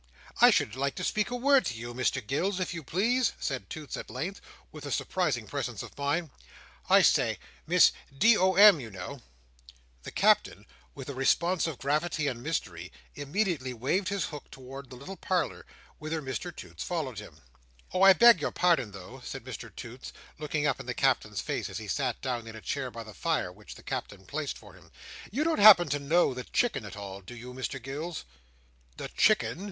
I 0.41 0.49
should 0.49 0.75
like 0.75 0.95
to 0.95 1.03
speak 1.03 1.29
a 1.29 1.35
word 1.35 1.63
to 1.65 1.75
you, 1.79 1.93
Mr 1.93 2.25
Gills, 2.25 2.59
if 2.59 2.73
you 2.73 2.81
please," 2.83 3.33
said 3.39 3.69
Toots 3.69 3.95
at 3.95 4.09
length, 4.09 4.41
with 4.71 4.91
surprising 4.91 5.45
presence 5.45 5.83
of 5.83 5.95
mind. 5.95 6.31
"I 6.89 7.03
say! 7.03 7.37
Miss 7.67 7.91
D.O.M. 8.17 8.79
you 8.79 8.89
know!" 8.89 9.21
The 10.01 10.09
Captain, 10.09 10.65
with 10.95 11.07
responsive 11.11 11.77
gravity 11.77 12.25
and 12.25 12.41
mystery, 12.41 12.91
immediately 13.13 13.75
waved 13.75 14.09
his 14.09 14.25
hook 14.25 14.49
towards 14.49 14.89
the 14.89 14.95
little 14.95 15.17
parlour, 15.17 15.67
whither 15.99 16.19
Mr 16.19 16.51
Toots 16.55 16.83
followed 16.83 17.19
him. 17.19 17.37
"Oh! 17.93 18.01
I 18.01 18.13
beg 18.13 18.41
your 18.41 18.49
pardon 18.49 18.93
though," 18.93 19.21
said 19.23 19.43
Mr 19.43 19.69
Toots, 19.75 20.11
looking 20.39 20.65
up 20.65 20.79
in 20.79 20.87
the 20.87 20.95
Captain's 20.95 21.41
face 21.41 21.69
as 21.69 21.77
he 21.77 21.87
sat 21.87 22.19
down 22.23 22.47
in 22.47 22.55
a 22.55 22.59
chair 22.61 22.89
by 22.89 23.03
the 23.03 23.13
fire, 23.13 23.51
which 23.51 23.75
the 23.75 23.83
Captain 23.83 24.25
placed 24.25 24.57
for 24.57 24.73
him; 24.73 24.89
"you 25.29 25.43
don't 25.43 25.59
happen 25.59 25.87
to 25.89 25.99
know 25.99 26.33
the 26.33 26.43
Chicken 26.45 26.85
at 26.85 26.97
all; 26.97 27.21
do 27.21 27.35
you, 27.35 27.53
Mr 27.53 27.79
Gills?" 27.79 28.25
"The 28.97 29.07
Chicken?" 29.09 29.59